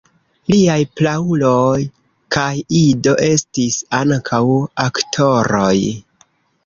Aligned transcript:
Liaj 0.51 0.77
prauloj 1.01 1.83
kaj 2.37 2.47
ido 2.79 3.13
estis 3.29 3.77
ankaŭ 4.01 4.43
aktoroj. 4.89 5.75